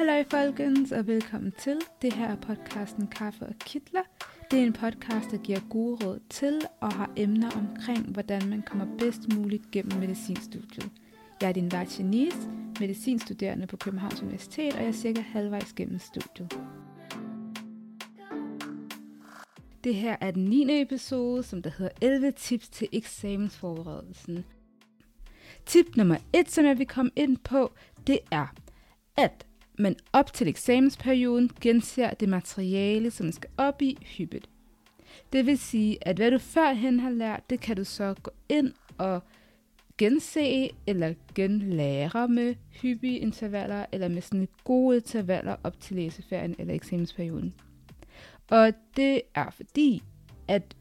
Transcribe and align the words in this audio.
Hallo 0.00 0.24
folkens, 0.30 0.92
og 0.92 1.06
velkommen 1.06 1.52
til. 1.58 1.78
Det 2.02 2.12
her 2.12 2.28
er 2.28 2.36
podcasten 2.36 3.06
Kaffe 3.06 3.46
og 3.46 3.54
Kitler. 3.60 4.02
Det 4.50 4.58
er 4.58 4.62
en 4.62 4.72
podcast, 4.72 5.30
der 5.30 5.36
giver 5.36 5.60
gode 5.70 6.06
råd 6.06 6.20
til 6.30 6.60
og 6.80 6.92
har 6.92 7.10
emner 7.16 7.50
omkring, 7.50 8.12
hvordan 8.12 8.48
man 8.48 8.62
kommer 8.62 8.86
bedst 8.98 9.20
muligt 9.34 9.70
gennem 9.70 10.00
medicinstudiet. 10.00 10.90
Jeg 11.40 11.48
er 11.48 11.52
din 11.52 11.72
vært 11.72 11.98
Janice, 11.98 12.50
medicinstuderende 12.80 13.66
på 13.66 13.76
Københavns 13.76 14.22
Universitet, 14.22 14.74
og 14.74 14.80
jeg 14.80 14.88
er 14.88 14.92
cirka 14.92 15.20
halvvejs 15.20 15.72
gennem 15.72 15.98
studiet. 15.98 16.58
Det 19.84 19.94
her 19.94 20.16
er 20.20 20.30
den 20.30 20.44
9. 20.44 20.82
episode, 20.82 21.42
som 21.42 21.62
der 21.62 21.70
hedder 21.78 21.92
11 22.00 22.32
tips 22.32 22.68
til 22.68 22.88
eksamensforberedelsen. 22.92 24.44
Tip 25.66 25.96
nummer 25.96 26.16
1, 26.32 26.50
som 26.50 26.64
jeg 26.64 26.78
vil 26.78 26.86
komme 26.86 27.10
ind 27.16 27.36
på, 27.36 27.72
det 28.06 28.18
er, 28.30 28.46
at 29.16 29.46
man 29.80 29.96
op 30.12 30.32
til 30.32 30.48
eksamensperioden 30.48 31.50
genser 31.60 32.10
det 32.14 32.28
materiale, 32.28 33.10
som 33.10 33.26
man 33.26 33.32
skal 33.32 33.50
op 33.56 33.82
i 33.82 33.98
hyppigt. 34.16 34.48
Det 35.32 35.46
vil 35.46 35.58
sige, 35.58 36.08
at 36.08 36.16
hvad 36.16 36.30
du 36.30 36.38
førhen 36.38 37.00
har 37.00 37.10
lært, 37.10 37.50
det 37.50 37.60
kan 37.60 37.76
du 37.76 37.84
så 37.84 38.14
gå 38.22 38.30
ind 38.48 38.72
og 38.98 39.22
gense 39.98 40.70
eller 40.86 41.14
genlære 41.34 42.28
med 42.28 42.54
hyppige 42.82 43.18
intervaller 43.18 43.86
eller 43.92 44.08
med 44.08 44.22
sådan 44.22 44.48
gode 44.64 44.96
intervaller 44.96 45.56
op 45.64 45.80
til 45.80 45.96
læseferien 45.96 46.54
eller 46.58 46.74
eksamensperioden. 46.74 47.54
Og 48.50 48.72
det 48.96 49.22
er 49.34 49.50
fordi, 49.50 50.02
at 50.48 50.76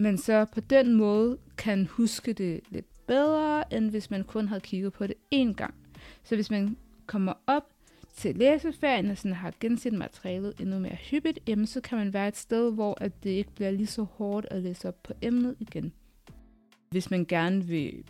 man 0.00 0.18
så 0.18 0.44
på 0.44 0.60
den 0.60 0.94
måde 0.94 1.38
kan 1.58 1.86
huske 1.86 2.32
det 2.32 2.60
lidt 2.70 3.06
bedre, 3.06 3.74
end 3.74 3.90
hvis 3.90 4.10
man 4.10 4.24
kun 4.24 4.48
havde 4.48 4.60
kigget 4.60 4.92
på 4.92 5.06
det 5.06 5.14
én 5.34 5.52
gang. 5.52 5.74
Så 6.24 6.34
hvis 6.34 6.50
man 6.50 6.76
kommer 7.06 7.32
op 7.46 7.75
til 8.16 8.36
læseferien 8.36 9.10
og 9.10 9.18
sådan 9.18 9.32
har 9.32 9.52
genset 9.60 9.92
materialet 9.92 10.54
endnu 10.60 10.78
mere 10.78 10.96
hyppigt, 11.10 11.38
jamen 11.46 11.66
så 11.66 11.80
kan 11.80 11.98
man 11.98 12.12
være 12.12 12.28
et 12.28 12.36
sted, 12.36 12.72
hvor 12.72 12.98
at 13.00 13.24
det 13.24 13.30
ikke 13.30 13.50
bliver 13.54 13.70
lige 13.70 13.86
så 13.86 14.02
hårdt 14.02 14.46
at 14.50 14.62
læse 14.62 14.88
op 14.88 15.02
på 15.02 15.12
emnet 15.22 15.56
igen. 15.60 15.92
Hvis 16.90 17.10
man 17.10 17.24
gerne 17.24 17.64
vil 17.64 18.04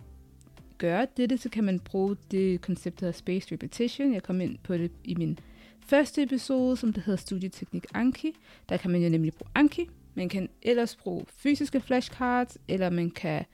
gøre 0.78 1.06
dette, 1.16 1.38
så 1.38 1.48
kan 1.48 1.64
man 1.64 1.80
bruge 1.80 2.16
det 2.30 2.60
koncept, 2.60 3.00
der 3.00 3.06
hedder 3.06 3.18
Spaced 3.18 3.52
Repetition. 3.52 4.12
Jeg 4.12 4.22
kom 4.22 4.40
ind 4.40 4.58
på 4.64 4.74
det 4.74 4.90
i 5.04 5.14
min 5.14 5.38
første 5.80 6.22
episode, 6.22 6.76
som 6.76 6.92
det 6.92 7.02
hedder 7.02 7.20
Studieteknik 7.20 7.86
Anki. 7.94 8.32
Der 8.68 8.76
kan 8.76 8.90
man 8.90 9.02
jo 9.02 9.08
nemlig 9.08 9.32
bruge 9.32 9.50
Anki. 9.54 9.88
Man 10.14 10.28
kan 10.28 10.48
ellers 10.62 10.96
bruge 10.96 11.24
fysiske 11.28 11.80
flashcards, 11.80 12.58
eller 12.68 12.90
man 12.90 13.10
kan 13.10 13.44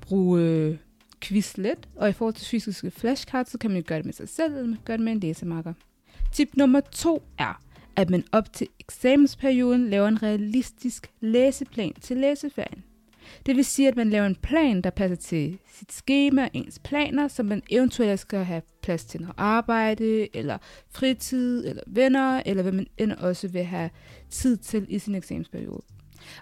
bruge 0.00 0.42
øh, 0.42 0.76
øh, 1.22 1.28
Quizlet. 1.28 1.88
Og 1.96 2.08
i 2.08 2.12
forhold 2.12 2.34
til 2.34 2.46
fysiske 2.46 2.90
flashcards, 2.90 3.50
så 3.50 3.58
kan 3.58 3.70
man 3.70 3.76
jo 3.76 3.84
gøre 3.86 3.98
det 3.98 4.06
med 4.06 4.12
sig 4.12 4.28
selv, 4.28 4.52
eller 4.52 4.68
man 4.68 4.74
kan 4.74 4.84
gøre 4.84 4.96
det 4.96 5.04
med 5.04 5.12
en 5.12 5.20
læsemarker. 5.20 5.72
Tip 6.32 6.48
nummer 6.56 6.80
to 6.80 7.22
er, 7.38 7.62
at 7.96 8.10
man 8.10 8.24
op 8.32 8.52
til 8.52 8.68
eksamensperioden 8.80 9.90
laver 9.90 10.08
en 10.08 10.22
realistisk 10.22 11.10
læseplan 11.20 11.92
til 12.00 12.16
læseferien. 12.16 12.84
Det 13.46 13.56
vil 13.56 13.64
sige, 13.64 13.88
at 13.88 13.96
man 13.96 14.10
laver 14.10 14.26
en 14.26 14.34
plan, 14.34 14.82
der 14.82 14.90
passer 14.90 15.16
til 15.16 15.58
sit 15.72 15.92
schema, 15.92 16.48
ens 16.52 16.78
planer, 16.78 17.28
som 17.28 17.46
man 17.46 17.62
eventuelt 17.70 18.20
skal 18.20 18.44
have 18.44 18.62
plads 18.82 19.04
til 19.04 19.20
noget 19.20 19.34
arbejde, 19.36 20.36
eller 20.36 20.58
fritid, 20.90 21.68
eller 21.68 21.82
venner, 21.86 22.42
eller 22.46 22.62
hvad 22.62 22.72
man 22.72 22.86
end 22.98 23.12
også 23.12 23.48
vil 23.48 23.64
have 23.64 23.90
tid 24.30 24.56
til 24.56 24.86
i 24.88 24.98
sin 24.98 25.14
eksamensperiode. 25.14 25.82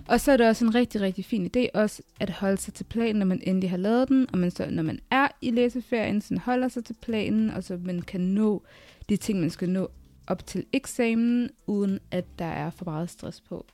Og 0.07 0.21
så 0.21 0.33
er 0.33 0.37
det 0.37 0.49
også 0.49 0.65
en 0.65 0.75
rigtig, 0.75 1.01
rigtig 1.01 1.25
fin 1.25 1.51
idé 1.57 1.67
også 1.75 2.03
at 2.21 2.31
holde 2.31 2.57
sig 2.57 2.75
til 2.75 2.85
planen, 2.85 3.17
når 3.17 3.27
man 3.27 3.43
endelig 3.43 3.71
har 3.71 3.77
lavet 3.77 4.09
den, 4.09 4.27
og 4.33 4.39
man 4.39 4.51
så, 4.51 4.71
når 4.71 4.83
man 4.83 5.01
er 5.11 5.29
i 5.41 5.51
læseferien, 5.51 6.21
så 6.21 6.41
holder 6.45 6.69
sig 6.69 6.85
til 6.85 6.97
planen, 7.03 7.51
og 7.51 7.65
så 7.65 7.79
man 7.85 8.03
kan 8.03 8.21
nå 8.21 8.63
de 9.09 9.17
ting, 9.17 9.41
man 9.41 9.51
skal 9.51 9.71
nå 9.71 9.91
op 10.27 10.47
til 10.47 10.65
eksamen, 10.73 11.51
uden 11.67 11.99
at 12.11 12.25
der 12.39 12.45
er 12.45 12.71
for 12.71 12.85
meget 12.85 13.11
stress 13.11 13.41
på. 13.41 13.67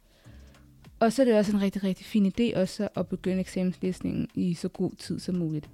Og 1.00 1.12
så 1.12 1.22
er 1.22 1.27
det 1.27 1.34
også 1.34 1.53
en 1.53 1.62
rigtig, 1.62 1.84
rigtig 1.84 2.06
fin 2.06 2.33
idé 2.41 2.59
også 2.59 2.89
at 2.97 3.09
begynde 3.09 3.41
eksamenslæsningen 3.41 4.28
i 4.34 4.55
så 4.55 4.69
god 4.69 4.91
tid 4.99 5.19
som 5.19 5.34
muligt. 5.34 5.71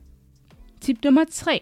Tip 0.81 1.05
nummer 1.05 1.25
3, 1.31 1.61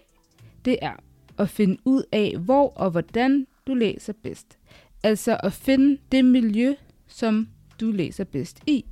det 0.64 0.78
er 0.82 0.92
at 1.38 1.48
finde 1.48 1.76
ud 1.84 2.02
af, 2.12 2.36
hvor 2.38 2.68
og 2.68 2.90
hvordan 2.90 3.46
du 3.66 3.74
læser 3.74 4.12
bedst. 4.22 4.58
Altså 5.02 5.40
at 5.42 5.52
finde 5.52 5.98
det 6.12 6.24
miljø, 6.24 6.74
som 7.06 7.48
du 7.80 7.90
læser 7.90 8.24
bedst 8.24 8.62
i. 8.66 8.84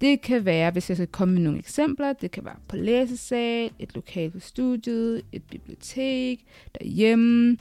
Det 0.00 0.20
kan 0.20 0.44
være, 0.44 0.70
hvis 0.70 0.88
jeg 0.88 0.96
skal 0.96 1.06
komme 1.06 1.34
med 1.34 1.42
nogle 1.42 1.58
eksempler, 1.58 2.12
det 2.12 2.30
kan 2.30 2.44
være 2.44 2.56
på 2.68 2.76
læsesal, 2.76 3.70
et 3.78 3.94
lokalt 3.94 4.32
på 4.32 4.40
studiet, 4.40 5.22
et 5.32 5.42
bibliotek, 5.42 6.44
derhjemme. 6.78 7.58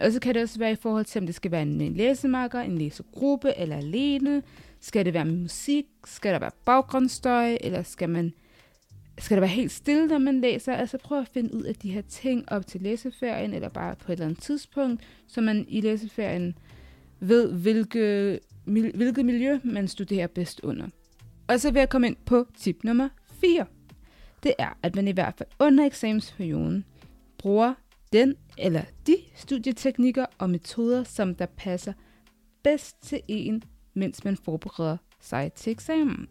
Og 0.00 0.12
så 0.12 0.20
kan 0.20 0.34
det 0.34 0.42
også 0.42 0.58
være 0.58 0.72
i 0.72 0.76
forhold 0.76 1.04
til, 1.04 1.20
om 1.20 1.26
det 1.26 1.34
skal 1.34 1.50
være 1.50 1.62
en 1.62 1.94
læsemarker, 1.94 2.60
en 2.60 2.78
læsegruppe 2.78 3.52
eller 3.56 3.76
alene. 3.76 4.42
Skal 4.80 5.04
det 5.04 5.14
være 5.14 5.24
med 5.24 5.36
musik? 5.36 5.86
Skal 6.06 6.32
der 6.32 6.38
være 6.38 6.50
baggrundsstøj? 6.64 7.58
Eller 7.60 7.82
skal 7.82 8.08
man 8.08 8.32
skal 9.18 9.34
det 9.34 9.40
være 9.40 9.50
helt 9.50 9.72
stille, 9.72 10.06
når 10.06 10.18
man 10.18 10.40
læser? 10.40 10.74
Altså 10.74 10.98
prøv 10.98 11.20
at 11.20 11.28
finde 11.28 11.54
ud 11.54 11.62
af 11.62 11.74
de 11.74 11.90
her 11.90 12.02
ting 12.02 12.52
op 12.52 12.66
til 12.66 12.80
læseferien, 12.80 13.54
eller 13.54 13.68
bare 13.68 13.96
på 13.96 14.12
et 14.12 14.16
eller 14.16 14.26
andet 14.26 14.42
tidspunkt, 14.42 15.02
så 15.26 15.40
man 15.40 15.66
i 15.68 15.80
læseferien 15.80 16.58
ved, 17.20 17.52
hvilke, 17.52 18.38
hvilket 18.66 19.24
miljø 19.24 19.58
man 19.64 19.88
studerer 19.88 20.26
bedst 20.26 20.60
under. 20.60 20.88
Og 21.48 21.60
så 21.60 21.70
vil 21.70 21.80
jeg 21.80 21.88
komme 21.88 22.06
ind 22.06 22.16
på 22.24 22.46
tip 22.58 22.84
nummer 22.84 23.08
4. 23.40 23.66
Det 24.42 24.54
er, 24.58 24.78
at 24.82 24.96
man 24.96 25.08
i 25.08 25.12
hvert 25.12 25.34
fald 25.38 25.48
under 25.58 25.86
eksamensperioden 25.86 26.84
bruger 27.38 27.74
den 28.12 28.34
eller 28.58 28.82
de 29.06 29.16
studieteknikker 29.34 30.26
og 30.38 30.50
metoder, 30.50 31.04
som 31.04 31.34
der 31.34 31.46
passer 31.46 31.92
bedst 32.62 33.02
til 33.02 33.20
en 33.28 33.62
mens 33.94 34.24
man 34.24 34.36
forbereder 34.36 34.96
sig 35.20 35.52
til 35.52 35.70
eksamen. 35.70 36.28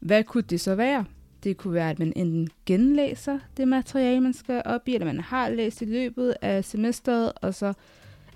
Hvad 0.00 0.24
kunne 0.24 0.42
det 0.42 0.60
så 0.60 0.74
være? 0.74 1.04
Det 1.44 1.56
kunne 1.56 1.74
være, 1.74 1.90
at 1.90 1.98
man 1.98 2.12
enten 2.16 2.48
genlæser 2.66 3.38
det 3.56 3.68
materiale, 3.68 4.20
man 4.20 4.32
skal 4.32 4.62
op 4.64 4.88
i, 4.88 4.94
eller 4.94 5.06
man 5.06 5.20
har 5.20 5.48
læst 5.48 5.82
i 5.82 5.84
løbet 5.84 6.34
af 6.42 6.64
semesteret, 6.64 7.32
og 7.36 7.54
så 7.54 7.72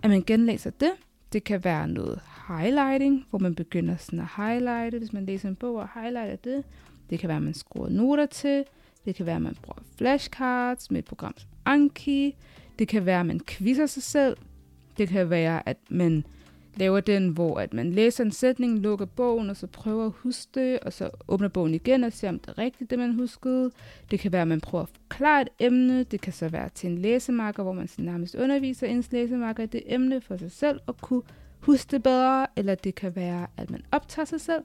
at 0.03 0.11
man 0.11 0.23
genlæser 0.23 0.71
det. 0.71 0.93
Det 1.33 1.45
kan 1.45 1.65
være 1.65 1.89
noget 1.89 2.21
highlighting, 2.49 3.27
hvor 3.31 3.39
man 3.39 3.55
begynder 3.55 3.97
sådan 3.97 4.19
at 4.19 4.27
highlighte, 4.37 4.99
hvis 4.99 5.13
man 5.13 5.27
læser 5.27 5.49
en 5.49 5.57
bog 5.57 5.77
og 5.77 5.89
highlighter 5.95 6.37
det. 6.37 6.65
Det 7.11 7.19
kan 7.19 7.29
være, 7.29 7.37
at 7.37 7.43
man 7.43 7.55
skruer 7.55 7.89
noter 7.89 8.27
til. 8.27 8.65
Det 9.05 9.15
kan 9.15 9.27
være, 9.27 9.37
at 9.37 9.43
man 9.43 9.57
bruger 9.63 9.83
flashcards 9.99 10.91
med 10.91 10.99
et 10.99 11.05
program 11.05 11.35
som 11.37 11.49
Anki. 11.65 12.37
Det 12.79 12.89
kan 12.89 13.07
være, 13.07 13.21
at 13.21 13.27
man 13.27 13.41
quizzer 13.47 13.87
sig 13.87 14.03
selv. 14.03 14.37
Det 14.99 15.09
kan 15.09 15.31
være, 15.31 15.69
at 15.69 15.77
man 15.91 16.25
laver 16.79 17.01
den, 17.01 17.29
hvor 17.29 17.61
at 17.61 17.75
man 17.75 17.93
læser 17.93 18.25
en 18.25 18.33
sætning, 18.33 18.79
lukker 18.79 19.07
bogen, 19.07 19.51
og 19.51 19.57
så 19.57 19.67
prøver 19.67 20.07
at 20.07 20.13
huske 20.17 20.51
det, 20.55 20.81
og 20.81 20.93
så 20.93 21.11
åbner 21.29 21.49
bogen 21.49 21.75
igen 21.75 22.05
og 22.05 22.13
ser, 22.13 22.29
om 22.29 22.39
det 22.39 22.49
er 22.49 22.59
rigtigt, 22.59 22.91
det 22.91 22.99
man 22.99 23.15
huskede. 23.15 23.71
Det 24.11 24.21
kan 24.21 24.33
være, 24.33 24.43
at 24.43 24.49
man 24.49 24.61
prøver 24.61 24.83
at 24.83 24.89
forklare 24.89 25.43
et 25.43 25.49
emne. 25.59 26.03
Det 26.03 26.21
kan 26.21 26.33
så 26.33 26.49
være 26.49 26.69
til 26.69 26.91
en 26.91 26.99
læsemarker, 26.99 27.63
hvor 27.63 27.73
man 27.73 27.89
nærmest 27.99 28.35
underviser 28.35 28.87
ens 28.87 29.13
læsemarker 29.13 29.63
i 29.63 29.67
det 29.67 29.83
emne 29.87 30.21
for 30.21 30.37
sig 30.37 30.53
selv, 30.53 30.81
og 30.87 30.99
kunne 31.01 31.23
huske 31.61 31.91
det 31.91 32.03
bedre. 32.03 32.47
Eller 32.57 32.75
det 32.75 32.95
kan 32.95 33.17
være, 33.17 33.47
at 33.57 33.71
man 33.71 33.83
optager 33.93 34.27
sig 34.27 34.41
selv. 34.41 34.63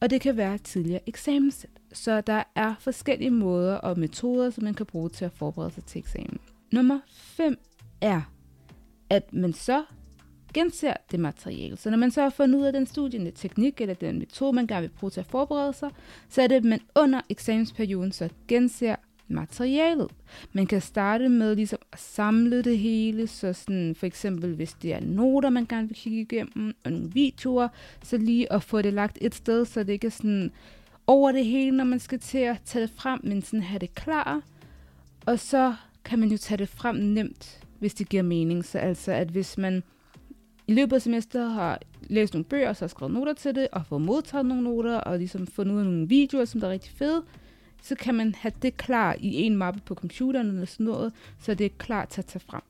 Og 0.00 0.10
det 0.10 0.20
kan 0.20 0.36
være 0.36 0.58
tidligere 0.58 1.00
eksamenssæt. 1.06 1.70
Så 1.92 2.20
der 2.20 2.42
er 2.54 2.74
forskellige 2.80 3.30
måder 3.30 3.74
og 3.74 3.98
metoder, 3.98 4.50
som 4.50 4.64
man 4.64 4.74
kan 4.74 4.86
bruge 4.86 5.08
til 5.08 5.24
at 5.24 5.32
forberede 5.32 5.70
sig 5.70 5.84
til 5.84 5.98
eksamen. 5.98 6.38
Nummer 6.72 7.00
5 7.08 7.58
er, 8.00 8.20
at 9.10 9.32
man 9.32 9.52
så 9.52 9.84
genser 10.56 10.92
det 11.10 11.20
materiale. 11.20 11.76
Så 11.76 11.90
når 11.90 11.96
man 11.96 12.10
så 12.10 12.22
har 12.22 12.30
fundet 12.30 12.58
ud 12.58 12.64
af 12.64 12.72
den 12.72 12.86
studie, 12.86 13.30
teknik 13.30 13.80
eller 13.80 13.94
den 13.94 14.18
metode, 14.18 14.52
man 14.52 14.66
gerne 14.66 14.80
vil 14.80 14.94
bruge 15.00 15.10
til 15.10 15.20
at 15.20 15.26
forberede 15.26 15.72
sig, 15.72 15.90
så 16.28 16.42
er 16.42 16.46
det, 16.46 16.54
at 16.54 16.64
man 16.64 16.80
under 16.94 17.20
eksamensperioden 17.28 18.12
så 18.12 18.28
genser 18.48 18.96
materialet. 19.28 20.10
Man 20.52 20.66
kan 20.66 20.80
starte 20.80 21.28
med 21.28 21.56
ligesom 21.56 21.78
at 21.92 21.98
samle 21.98 22.62
det 22.62 22.78
hele, 22.78 23.26
så 23.26 23.52
sådan 23.52 23.94
for 23.94 24.06
eksempel 24.06 24.54
hvis 24.54 24.72
det 24.72 24.92
er 24.92 25.00
noter, 25.00 25.50
man 25.50 25.66
gerne 25.66 25.88
vil 25.88 25.96
kigge 25.96 26.20
igennem, 26.20 26.74
og 26.84 26.92
nogle 26.92 27.12
videoer, 27.12 27.68
så 28.02 28.16
lige 28.18 28.52
at 28.52 28.62
få 28.62 28.82
det 28.82 28.92
lagt 28.92 29.18
et 29.20 29.34
sted, 29.34 29.64
så 29.64 29.82
det 29.82 29.92
ikke 29.92 30.06
er 30.06 30.10
sådan 30.10 30.52
over 31.06 31.32
det 31.32 31.44
hele, 31.44 31.76
når 31.76 31.84
man 31.84 32.00
skal 32.00 32.18
til 32.18 32.38
at 32.38 32.60
tage 32.64 32.82
det 32.82 32.90
frem, 32.90 33.20
men 33.24 33.42
sådan 33.42 33.62
have 33.62 33.78
det 33.78 33.94
klar. 33.94 34.42
Og 35.26 35.38
så 35.38 35.74
kan 36.04 36.18
man 36.18 36.28
jo 36.28 36.36
tage 36.36 36.58
det 36.58 36.68
frem 36.68 36.96
nemt, 36.96 37.60
hvis 37.78 37.94
det 37.94 38.08
giver 38.08 38.22
mening. 38.22 38.64
Så 38.64 38.78
altså, 38.78 39.12
at 39.12 39.28
hvis 39.28 39.58
man 39.58 39.82
i 40.66 40.74
løbet 40.74 40.96
af 40.96 41.02
semesteret 41.02 41.52
har 41.52 41.80
læst 42.02 42.34
nogle 42.34 42.44
bøger, 42.44 42.68
og 42.68 42.76
så 42.76 42.84
har 42.84 42.88
skrevet 42.88 43.14
noter 43.14 43.32
til 43.32 43.54
det, 43.54 43.68
og 43.72 43.86
fået 43.86 44.02
modtaget 44.02 44.46
nogle 44.46 44.64
noter, 44.64 44.96
og 44.96 45.18
ligesom 45.18 45.46
fundet 45.46 45.74
ud 45.74 45.78
af 45.78 45.84
nogle 45.84 46.08
videoer, 46.08 46.44
som 46.44 46.60
der 46.60 46.68
er 46.68 46.72
rigtig 46.72 46.92
fede, 46.92 47.22
så 47.82 47.94
kan 47.94 48.14
man 48.14 48.34
have 48.34 48.52
det 48.62 48.76
klar 48.76 49.16
i 49.20 49.34
en 49.34 49.56
mappe 49.56 49.80
på 49.80 49.94
computeren 49.94 50.46
eller 50.46 50.66
sådan 50.66 50.86
noget, 50.86 51.12
så 51.38 51.54
det 51.54 51.64
er 51.64 51.70
klar 51.78 52.04
til 52.04 52.20
at 52.20 52.26
tage 52.26 52.44
frem. 52.48 52.62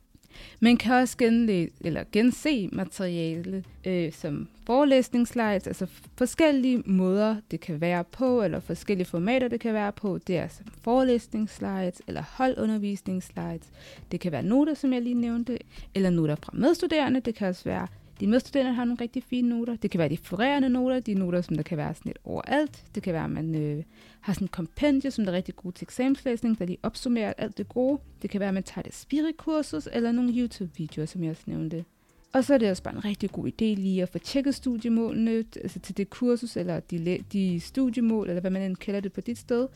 Man 0.60 0.76
kan 0.76 0.94
også 0.94 1.16
genlæse, 1.16 1.72
eller 1.80 2.04
gense 2.12 2.68
materiale 2.72 3.64
øh, 3.86 4.12
som 4.12 4.48
forelæsningsslides, 4.66 5.66
altså 5.66 5.86
forskellige 6.16 6.82
måder, 6.86 7.36
det 7.50 7.60
kan 7.60 7.80
være 7.80 8.04
på, 8.04 8.42
eller 8.42 8.60
forskellige 8.60 9.06
formater, 9.06 9.48
det 9.48 9.60
kan 9.60 9.74
være 9.74 9.92
på. 9.92 10.18
Det 10.26 10.38
er 10.38 10.48
som 10.48 10.66
forelæsningsslides, 10.82 12.02
eller 12.06 12.22
holdundervisningsslides. 12.30 13.70
Det 14.12 14.20
kan 14.20 14.32
være 14.32 14.42
noter, 14.42 14.74
som 14.74 14.92
jeg 14.92 15.02
lige 15.02 15.14
nævnte, 15.14 15.58
eller 15.94 16.10
noter 16.10 16.36
fra 16.42 16.52
medstuderende. 16.54 17.20
Det 17.20 17.34
kan 17.34 17.48
også 17.48 17.64
være 17.64 17.86
dine 18.20 18.30
medstuderende 18.30 18.72
har 18.72 18.84
nogle 18.84 19.00
rigtig 19.00 19.22
fine 19.22 19.48
noter. 19.48 19.76
Det 19.76 19.90
kan 19.90 19.98
være 19.98 20.08
de 20.08 20.16
florerende 20.16 20.68
noter, 20.68 21.00
de 21.00 21.14
noter, 21.14 21.40
som 21.40 21.56
der 21.56 21.62
kan 21.62 21.78
være 21.78 21.94
sådan 21.94 22.10
lidt 22.10 22.18
overalt. 22.24 22.84
Det 22.94 23.02
kan 23.02 23.12
være, 23.14 23.24
at 23.24 23.30
man 23.30 23.54
øh, 23.54 23.84
har 24.20 24.32
sådan 24.32 24.44
en 24.44 24.48
kompendie, 24.48 25.10
som 25.10 25.24
der 25.24 25.32
er 25.32 25.36
rigtig 25.36 25.56
god 25.56 25.72
til 25.72 25.84
eksamenslæsning, 25.84 26.58
der 26.58 26.66
de 26.66 26.76
opsummerer 26.82 27.32
alt 27.38 27.58
det 27.58 27.68
gode. 27.68 27.98
Det 28.22 28.30
kan 28.30 28.40
være, 28.40 28.48
at 28.48 28.54
man 28.54 28.62
tager 28.62 28.82
det 28.82 28.94
spirikursus 28.94 29.88
eller 29.92 30.12
nogle 30.12 30.32
YouTube-videoer, 30.32 31.06
som 31.06 31.22
jeg 31.22 31.30
også 31.30 31.42
nævnte. 31.46 31.84
Og 32.32 32.44
så 32.44 32.54
er 32.54 32.58
det 32.58 32.70
også 32.70 32.82
bare 32.82 32.94
en 32.94 33.04
rigtig 33.04 33.30
god 33.30 33.46
idé 33.46 33.64
lige 33.64 34.02
at 34.02 34.08
få 34.08 34.18
tjekket 34.18 34.54
studiemålene 34.54 35.44
altså 35.62 35.78
til 35.78 35.96
det 35.96 36.10
kursus, 36.10 36.56
eller 36.56 36.80
de, 36.80 37.24
de 37.32 37.60
studiemål, 37.60 38.28
eller 38.28 38.40
hvad 38.40 38.50
man 38.50 38.62
end 38.62 38.76
kalder 38.76 39.00
det 39.00 39.12
på 39.12 39.20
dit 39.20 39.38
sted, 39.38 39.68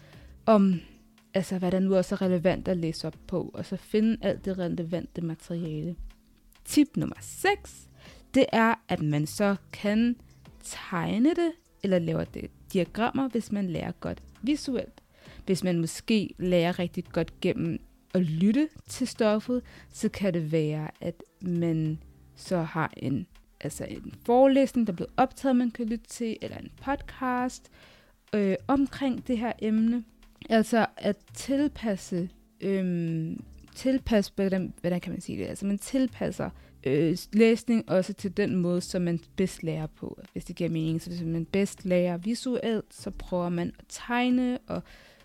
om 0.46 0.80
altså, 1.34 1.58
hvad 1.58 1.70
der 1.70 1.80
nu 1.80 1.96
også 1.96 2.14
er 2.14 2.22
relevant 2.22 2.68
at 2.68 2.76
læse 2.76 3.06
op 3.06 3.16
på, 3.26 3.50
og 3.54 3.66
så 3.66 3.76
finde 3.76 4.16
alt 4.20 4.44
det 4.44 4.58
relevante 4.58 5.20
materiale. 5.20 5.96
Tip 6.64 6.88
nummer 6.96 7.16
6 7.20 7.89
det 8.34 8.46
er, 8.52 8.74
at 8.88 9.02
man 9.02 9.26
så 9.26 9.56
kan 9.72 10.16
tegne 10.64 11.30
det, 11.30 11.52
eller 11.82 11.98
lave 11.98 12.26
det 12.34 12.50
diagrammer, 12.72 13.28
hvis 13.28 13.52
man 13.52 13.70
lærer 13.70 13.92
godt 13.92 14.22
visuelt. 14.42 15.02
Hvis 15.46 15.64
man 15.64 15.80
måske 15.80 16.34
lærer 16.38 16.78
rigtig 16.78 17.04
godt 17.04 17.40
gennem 17.40 17.78
at 18.14 18.22
lytte 18.22 18.68
til 18.88 19.06
stoffet, 19.08 19.62
så 19.92 20.08
kan 20.08 20.34
det 20.34 20.52
være, 20.52 20.90
at 21.00 21.22
man 21.40 21.98
så 22.36 22.62
har 22.62 22.92
en, 22.96 23.26
altså 23.60 23.84
en 23.84 24.14
forelæsning, 24.26 24.86
der 24.86 24.92
er 24.92 24.96
blevet 24.96 25.12
optaget, 25.16 25.56
man 25.56 25.70
kan 25.70 25.86
lytte 25.86 26.06
til, 26.06 26.36
eller 26.42 26.58
en 26.58 26.70
podcast 26.84 27.70
øh, 28.34 28.56
omkring 28.68 29.26
det 29.26 29.38
her 29.38 29.52
emne. 29.58 30.04
Altså 30.50 30.86
at 30.96 31.16
tilpasse, 31.34 32.30
øh, 32.60 33.36
tilpasse 33.74 34.32
hvordan, 34.34 34.72
hvordan 34.80 35.00
kan 35.00 35.12
man 35.12 35.20
sige 35.20 35.38
det, 35.38 35.46
altså 35.46 35.66
man 35.66 35.78
tilpasser 35.78 36.50
øh, 36.84 37.18
læsning 37.32 37.90
også 37.90 38.12
til 38.12 38.36
den 38.36 38.56
måde, 38.56 38.80
som 38.80 39.02
man 39.02 39.20
bedst 39.36 39.62
lærer 39.62 39.86
på, 39.86 40.20
hvis 40.32 40.44
det 40.44 40.56
giver 40.56 40.70
mening. 40.70 41.02
Så 41.02 41.10
hvis 41.10 41.22
man 41.22 41.44
bedst 41.44 41.84
lærer 41.84 42.16
visuelt, 42.16 42.94
så 42.94 43.10
prøver 43.10 43.48
man 43.48 43.72
at 43.78 43.84
tegne 43.88 44.58
og 44.66 44.82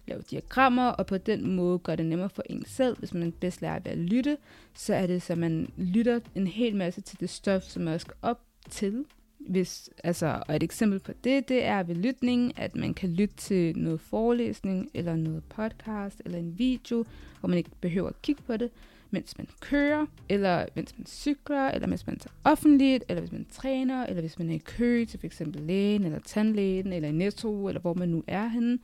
lave 0.08 0.22
diagrammer, 0.22 0.88
og 0.88 1.06
på 1.06 1.18
den 1.18 1.56
måde 1.56 1.80
gør 1.80 1.96
det 1.96 2.06
nemmere 2.06 2.30
for 2.30 2.44
en 2.50 2.66
selv. 2.66 3.00
Hvis 3.00 3.14
man 3.14 3.32
bedst 3.32 3.62
lærer 3.62 3.80
ved 3.80 3.92
at 3.92 3.98
lytte, 3.98 4.38
så 4.74 4.96
er 4.96 5.08
det 5.08 5.22
så, 5.22 5.36
man 5.36 5.72
lytter 5.78 6.20
en 6.36 6.48
hel 6.48 6.76
masse 6.76 7.02
til 7.02 7.20
det 7.20 7.30
stof, 7.30 7.64
som 7.64 7.84
man 7.84 8.00
skal 8.00 8.14
op 8.22 8.42
til. 8.70 9.06
Hvis, 9.48 9.90
altså, 10.04 10.44
og 10.48 10.56
et 10.56 10.64
eksempel 10.64 11.00
på 11.00 11.12
det, 11.24 11.50
det 11.50 11.66
er 11.66 11.84
ved 11.84 11.96
lytning, 11.96 12.60
at 12.60 12.76
man 12.76 12.94
kan 12.94 13.10
lytte 13.10 13.36
til 13.36 13.78
noget 13.78 14.02
forelæsning, 14.02 14.90
eller 14.94 15.16
noget 15.16 15.44
podcast, 15.44 16.22
eller 16.26 16.38
en 16.38 16.60
video, 16.60 17.06
hvor 17.40 17.50
man 17.50 17.58
ikke 17.58 17.70
behøver 17.82 18.10
at 18.10 18.22
kigge 18.22 18.42
på 18.44 18.58
det, 18.58 18.70
mens 19.12 19.38
man 19.38 19.48
kører, 19.60 20.06
eller 20.30 20.66
mens 20.76 20.98
man 20.98 21.06
cykler, 21.06 21.68
eller 21.68 21.88
mens 21.88 22.08
man 22.08 22.20
tager 22.20 22.34
offentligt, 22.44 23.04
eller 23.10 23.22
hvis 23.22 23.32
man 23.32 23.46
træner, 23.52 24.06
eller 24.06 24.22
hvis 24.22 24.40
man 24.40 24.50
er 24.50 24.54
i 24.54 24.62
kø 24.66 25.06
til 25.06 25.20
f.eks. 25.20 25.42
lægen, 25.46 26.04
eller 26.04 26.20
tandlægen, 26.20 26.94
eller 26.94 27.10
i 27.10 27.12
Netto, 27.12 27.68
eller 27.68 27.82
hvor 27.82 27.94
man 27.94 28.10
nu 28.10 28.24
er 28.28 28.48
henne, 28.48 28.80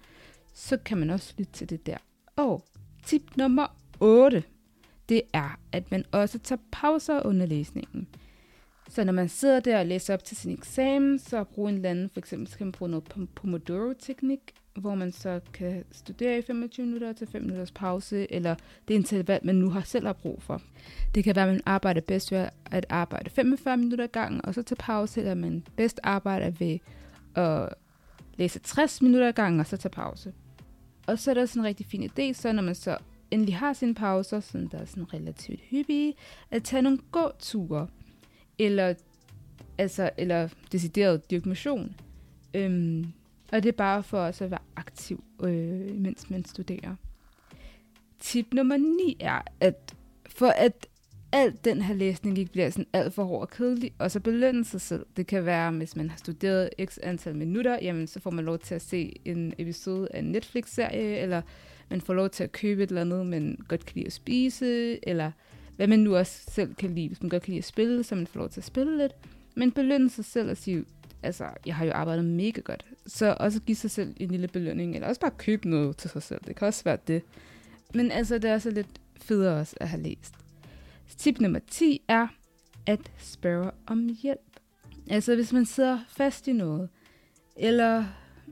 så 0.53 0.77
kan 0.77 0.97
man 0.97 1.09
også 1.09 1.33
lytte 1.37 1.53
til 1.53 1.69
det 1.69 1.85
der. 1.85 1.97
Og 2.35 2.63
tip 3.05 3.37
nummer 3.37 3.77
8, 3.99 4.43
det 5.09 5.21
er, 5.33 5.59
at 5.71 5.91
man 5.91 6.05
også 6.11 6.39
tager 6.39 6.61
pauser 6.71 7.25
under 7.25 7.45
læsningen. 7.45 8.07
Så 8.91 9.03
når 9.03 9.13
man 9.13 9.29
sidder 9.29 9.59
der 9.59 9.79
og 9.79 9.85
læser 9.85 10.13
op 10.13 10.23
til 10.23 10.37
sin 10.37 10.51
eksamen, 10.51 11.19
så 11.19 11.43
brug 11.43 11.69
en 11.69 11.75
eller 11.75 11.89
anden, 11.89 12.09
for 12.09 12.19
eksempel 12.19 12.47
skal 12.47 12.65
man 12.65 12.71
bruge 12.71 12.91
noget 12.91 13.03
Pomodoro-teknik, 13.35 14.39
hvor 14.73 14.95
man 14.95 15.11
så 15.11 15.39
kan 15.53 15.83
studere 15.91 16.37
i 16.37 16.41
25 16.41 16.85
minutter 16.85 17.13
til 17.13 17.27
5 17.27 17.41
minutters 17.41 17.71
pause, 17.71 18.33
eller 18.33 18.55
det 18.87 18.93
interval, 18.93 19.39
man 19.43 19.55
nu 19.55 19.69
har 19.69 19.81
selv 19.81 20.05
har 20.05 20.13
brug 20.13 20.41
for. 20.41 20.61
Det 21.15 21.23
kan 21.23 21.35
være, 21.35 21.45
at 21.45 21.51
man 21.51 21.61
arbejder 21.65 22.01
bedst 22.01 22.31
ved 22.31 22.47
at 22.71 22.85
arbejde 22.89 23.29
45 23.29 23.77
minutter 23.77 24.07
gang, 24.07 24.45
og 24.45 24.53
så 24.53 24.63
tage 24.63 24.75
pause, 24.75 25.19
eller 25.19 25.35
man 25.35 25.63
bedst 25.75 25.99
arbejder 26.03 26.49
ved 26.49 26.79
at 27.35 27.69
læse 28.37 28.59
60 28.59 29.01
minutter 29.01 29.31
gang, 29.31 29.59
og 29.59 29.67
så 29.67 29.77
tage 29.77 29.91
pause. 29.91 30.33
Og 31.07 31.19
så 31.19 31.31
er 31.31 31.33
der 31.33 31.45
sådan 31.45 31.61
en 31.61 31.67
rigtig 31.67 31.85
fin 31.85 32.03
idé, 32.03 32.33
så 32.33 32.51
når 32.51 32.63
man 32.63 32.75
så 32.75 32.97
endelig 33.31 33.55
har 33.55 33.73
sine 33.73 33.95
pauser, 33.95 34.39
sådan 34.39 34.67
der 34.67 34.77
er 34.77 34.85
sådan 34.85 35.13
relativt 35.13 35.59
hyppige, 35.61 36.13
at 36.51 36.63
tage 36.63 36.81
nogle 36.81 36.99
gåture, 37.11 37.87
eller, 38.65 38.93
altså, 39.77 40.09
eller 40.17 40.49
decideret 40.71 41.31
dyrkmotion. 41.31 41.95
Øhm, 42.53 43.05
og 43.51 43.63
det 43.63 43.69
er 43.69 43.77
bare 43.77 44.03
for 44.03 44.19
os 44.19 44.41
at 44.41 44.51
være 44.51 44.59
aktiv, 44.75 45.23
øh, 45.43 45.95
mens 45.95 46.29
man 46.29 46.45
studerer. 46.45 46.95
Tip 48.19 48.53
nummer 48.53 48.77
9 48.77 49.17
er, 49.19 49.41
at 49.59 49.95
for 50.29 50.47
at 50.47 50.87
alt 51.31 51.65
den 51.65 51.81
her 51.81 51.95
læsning 51.95 52.37
ikke 52.37 52.51
bliver 52.51 52.69
sådan 52.69 52.87
alt 52.93 53.13
for 53.13 53.23
hård 53.23 53.41
og 53.41 53.49
kedelig, 53.49 53.93
og 53.99 54.11
så 54.11 54.19
belønne 54.19 54.65
sig 54.65 54.81
selv. 54.81 55.05
Det 55.17 55.27
kan 55.27 55.45
være, 55.45 55.71
hvis 55.71 55.95
man 55.95 56.09
har 56.09 56.17
studeret 56.17 56.69
x 56.85 56.97
antal 57.03 57.35
minutter, 57.35 57.79
jamen 57.81 58.07
så 58.07 58.19
får 58.19 58.31
man 58.31 58.45
lov 58.45 58.59
til 58.59 58.75
at 58.75 58.81
se 58.81 59.13
en 59.25 59.53
episode 59.57 60.07
af 60.13 60.19
en 60.19 60.31
Netflix-serie, 60.31 61.17
eller 61.17 61.41
man 61.89 62.01
får 62.01 62.13
lov 62.13 62.29
til 62.29 62.43
at 62.43 62.51
købe 62.51 62.83
et 62.83 62.89
eller 62.89 63.01
andet, 63.01 63.25
man 63.25 63.57
godt 63.67 63.85
kan 63.85 63.93
lide 63.95 64.07
at 64.07 64.13
spise, 64.13 64.99
eller 65.07 65.31
hvad 65.81 65.87
man 65.87 65.99
nu 65.99 66.15
også 66.15 66.41
selv 66.51 66.75
kan 66.75 66.95
lide. 66.95 67.07
Hvis 67.07 67.21
man 67.21 67.29
godt 67.29 67.43
kan 67.43 67.51
lide 67.51 67.57
at 67.57 67.65
spille, 67.65 68.03
så 68.03 68.15
man 68.15 68.27
får 68.27 68.39
lov 68.39 68.49
til 68.49 68.59
at 68.59 68.65
spille 68.65 68.97
lidt. 68.97 69.13
Men 69.55 69.71
belønne 69.71 70.09
sig 70.09 70.25
selv 70.25 70.49
og 70.49 70.57
sige, 70.57 70.85
altså, 71.23 71.45
jeg 71.65 71.75
har 71.75 71.85
jo 71.85 71.91
arbejdet 71.91 72.25
mega 72.25 72.61
godt. 72.61 72.85
Så 73.07 73.35
også 73.39 73.61
give 73.61 73.75
sig 73.75 73.91
selv 73.91 74.13
en 74.17 74.31
lille 74.31 74.47
belønning, 74.47 74.95
eller 74.95 75.07
også 75.07 75.21
bare 75.21 75.31
købe 75.37 75.69
noget 75.69 75.97
til 75.97 76.09
sig 76.09 76.23
selv. 76.23 76.41
Det 76.47 76.55
kan 76.55 76.67
også 76.67 76.83
være 76.83 76.97
det. 77.07 77.23
Men 77.93 78.11
altså, 78.11 78.37
det 78.37 78.49
er 78.49 78.53
også 78.53 78.69
lidt 78.69 78.87
federe 79.21 79.59
også 79.59 79.75
at 79.79 79.89
have 79.89 80.03
læst. 80.03 80.33
Tip 81.17 81.39
nummer 81.39 81.59
10 81.67 82.01
er 82.07 82.27
at 82.85 83.11
spørge 83.17 83.71
om 83.87 84.09
hjælp. 84.21 84.59
Altså, 85.09 85.35
hvis 85.35 85.53
man 85.53 85.65
sidder 85.65 85.99
fast 86.07 86.47
i 86.47 86.53
noget, 86.53 86.89
eller 87.55 88.05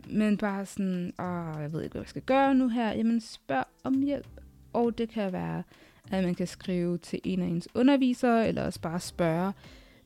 man 0.09 0.37
bare 0.37 0.65
sådan, 0.65 1.13
åh, 1.19 1.61
jeg 1.61 1.73
ved 1.73 1.83
ikke, 1.83 1.93
hvad 1.93 2.01
jeg 2.01 2.09
skal 2.09 2.21
gøre 2.21 2.55
nu 2.55 2.67
her, 2.67 2.93
jamen 2.93 3.21
spørg 3.21 3.65
om 3.83 4.01
hjælp. 4.01 4.41
Og 4.73 4.97
det 4.97 5.09
kan 5.09 5.33
være, 5.33 5.63
at 6.11 6.23
man 6.23 6.35
kan 6.35 6.47
skrive 6.47 6.97
til 6.97 7.19
en 7.23 7.41
af 7.41 7.47
ens 7.47 7.67
undervisere, 7.73 8.47
eller 8.47 8.63
også 8.63 8.81
bare 8.81 8.99
spørge 8.99 9.53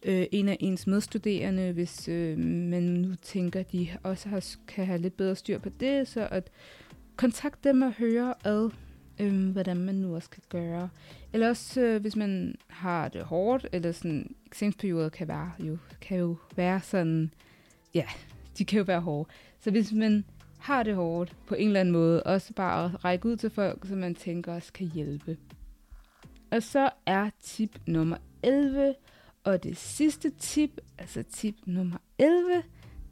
øh, 0.04 0.26
en 0.32 0.50
af 0.50 0.58
ens 0.60 0.88
medstuderende, 0.88 1.72
hvis 1.72 2.08
øh, 2.08 2.38
man 2.38 2.84
nu 2.84 3.16
tænker, 3.22 3.60
at 3.60 3.72
de 3.72 3.88
også 4.04 4.30
har, 4.30 4.46
kan 4.68 4.86
have 4.86 5.00
lidt 5.00 5.18
bedre 5.18 5.36
styr 5.36 5.58
på 5.58 5.70
det, 5.70 6.08
så 6.08 6.28
at 6.32 6.50
kontakte 7.16 7.70
dem 7.70 7.82
og 7.82 7.92
høre 7.92 8.34
ad, 8.44 8.70
øh, 9.20 9.50
hvordan 9.50 9.78
man 9.78 9.96
nu 9.96 10.16
også 10.16 10.30
kan 10.30 10.44
gøre. 10.50 10.90
Eller 11.34 11.50
også, 11.50 11.82
øh, 11.82 12.02
hvis 12.02 12.16
man 12.16 12.56
har 12.68 13.08
det 13.08 13.22
hårdt, 13.22 13.68
eller 13.72 13.92
sådan, 13.92 14.36
eksamensperioder 14.46 15.10
kan, 15.10 15.28
være, 15.28 15.52
jo, 15.60 15.78
kan 16.02 16.18
jo 16.18 16.36
være 16.56 16.82
sådan, 16.82 17.32
ja, 17.94 18.06
de 18.58 18.66
kan 18.66 18.78
jo 18.78 18.84
være 18.84 19.02
hårde. 19.02 19.30
Så 19.60 19.72
hvis 19.72 19.92
man 19.92 20.26
har 20.60 20.84
det 20.84 20.96
hårdt 20.96 21.36
på 21.48 21.56
en 21.56 21.68
eller 21.68 21.80
anden 21.80 21.92
måde, 21.92 22.24
også 22.24 22.54
bare 22.54 22.86
at 22.86 23.06
række 23.06 23.26
ud 23.26 23.36
til 23.36 23.50
folk, 23.50 23.88
som 23.88 23.98
man 23.98 24.16
tænker 24.16 24.54
også 24.54 24.74
kan 24.74 24.92
hjælpe. 24.94 25.38
Og 26.54 26.64
så 26.64 26.90
er 27.06 27.30
tip 27.44 27.80
nummer 27.88 28.18
11, 28.44 28.96
og 29.44 29.64
det 29.64 29.78
sidste 29.78 30.30
tip, 30.30 30.82
altså 30.98 31.24
tip 31.24 31.56
nummer 31.66 31.98
11, 32.18 32.64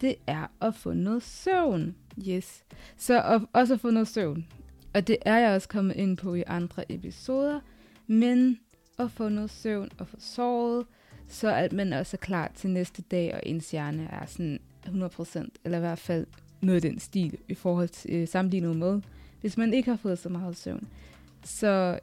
det 0.02 0.16
er 0.28 0.48
at 0.62 0.76
få 0.76 0.94
noget 0.94 1.24
søvn. 1.24 1.96
Yes. 2.28 2.64
Så 2.98 3.22
at, 3.22 3.42
også 3.54 3.74
at 3.74 3.80
få 3.80 3.90
noget 3.90 4.08
søvn. 4.08 4.48
Og 4.94 5.08
det 5.08 5.18
er 5.22 5.38
jeg 5.38 5.56
også 5.56 5.68
kommet 5.68 5.96
ind 5.96 6.18
på 6.18 6.34
i 6.34 6.44
andre 6.48 6.92
episoder. 6.92 7.60
Men 8.08 8.60
at 9.00 9.12
få 9.12 9.30
noget 9.30 9.50
søvn 9.50 9.90
og 9.98 10.08
få 10.08 10.16
sovet, 10.20 10.86
så 11.28 11.56
at 11.56 11.74
man 11.74 11.94
også 11.94 12.18
er 12.18 12.26
klar 12.26 12.52
til 12.56 12.70
næste 12.70 13.02
dag, 13.02 13.34
og 13.34 13.42
ens 13.46 13.72
hjerne 13.72 14.08
er 14.12 14.26
sådan 14.26 14.60
100%, 14.86 15.48
eller 15.64 15.78
i 15.78 15.82
hvert 15.82 16.00
fald 16.00 16.28
noget 16.62 16.76
af 16.76 16.92
den 16.92 17.00
stil 17.00 17.38
i 17.48 17.54
forhold 17.54 17.90
til 17.90 18.14
øh, 18.14 18.28
sammenlignet 18.28 18.76
med, 18.76 19.02
hvis 19.42 19.58
man 19.58 19.74
ikke 19.74 19.90
har 19.90 19.98
fået 19.98 20.20
så 20.20 20.30
meget 20.30 20.58
søvn. 20.58 20.88
Så 21.44 22.00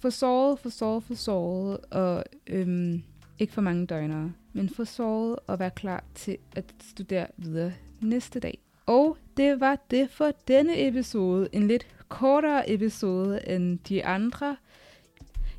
få 0.00 0.10
såret, 0.10 0.58
få 0.58 0.70
såret, 0.70 1.04
få 1.04 1.14
såret, 1.14 1.78
og 1.90 2.24
øhm, 2.46 3.02
ikke 3.38 3.52
for 3.52 3.60
mange 3.60 3.86
døgnere, 3.86 4.32
men 4.52 4.68
få 4.68 4.84
såret 4.84 5.36
og 5.46 5.58
være 5.58 5.70
klar 5.70 6.04
til 6.14 6.36
at 6.56 6.64
studere 6.80 7.26
videre 7.36 7.72
næste 8.00 8.40
dag. 8.40 8.58
Og 8.86 9.16
det 9.36 9.60
var 9.60 9.78
det 9.90 10.10
for 10.10 10.32
denne 10.48 10.88
episode. 10.88 11.48
En 11.52 11.68
lidt 11.68 11.86
kortere 12.08 12.70
episode 12.70 13.48
end 13.48 13.78
de 13.78 14.04
andre. 14.04 14.56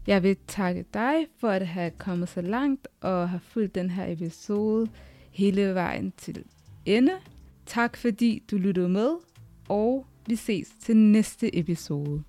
Jeg 0.08 0.24
vil 0.24 0.38
takke 0.48 0.86
dig 0.94 1.28
for 1.38 1.50
at 1.50 1.68
have 1.68 1.92
kommet 1.92 2.30
så 2.30 2.42
langt 2.42 2.88
og 3.02 3.30
have 3.30 3.40
fulgt 3.40 3.76
den 3.76 3.90
her 3.90 4.12
episode 4.12 4.88
hele 5.32 5.76
vejen 5.76 6.14
til 6.18 6.44
ende. 6.86 7.14
Tak 7.66 7.98
fordi 7.98 8.44
du 8.52 8.58
lyttede 8.58 8.90
med, 8.90 9.10
og 9.70 10.06
vi 10.28 10.36
ses 10.36 10.68
til 10.80 10.98
næste 10.98 11.60
episode. 11.60 12.24